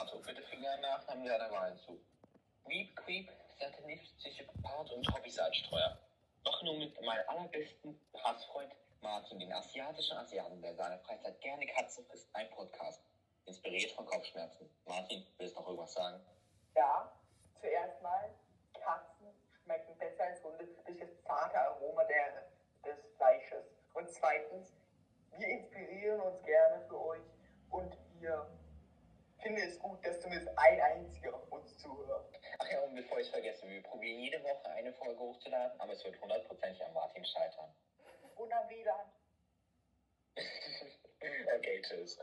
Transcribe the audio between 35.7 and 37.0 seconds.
aber es wird hundertprozentig an